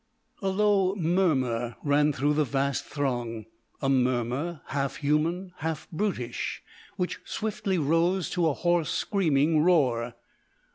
A 0.41 0.47
low 0.49 0.95
murmur 0.95 1.75
ran 1.83 2.11
through 2.11 2.33
the 2.33 2.43
vast 2.43 2.85
throng, 2.85 3.45
a 3.83 3.87
murmur 3.87 4.61
half 4.69 4.95
human, 4.95 5.53
half 5.57 5.87
brutish, 5.91 6.63
which 6.97 7.19
swiftly 7.23 7.77
rose 7.77 8.27
to 8.31 8.47
a 8.47 8.53
hoarse 8.53 8.89
screaming 8.89 9.61
roar. 9.61 10.15